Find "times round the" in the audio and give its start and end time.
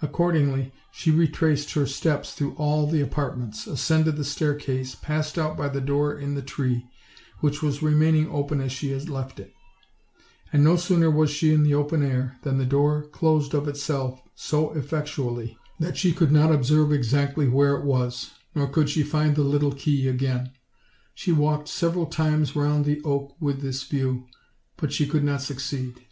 22.06-23.02